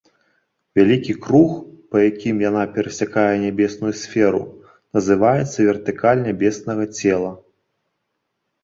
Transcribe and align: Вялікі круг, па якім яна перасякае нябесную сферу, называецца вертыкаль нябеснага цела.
Вялікі 0.77 1.13
круг, 1.25 1.51
па 1.91 1.97
якім 2.09 2.35
яна 2.45 2.63
перасякае 2.77 3.27
нябесную 3.45 3.93
сферу, 4.03 4.41
называецца 4.99 5.57
вертыкаль 5.71 6.19
нябеснага 6.31 6.83
цела. 6.99 7.31